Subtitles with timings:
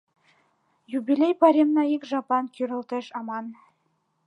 [0.97, 3.45] —Юбилей пайремна ик жаплан кӱрылтеш аман.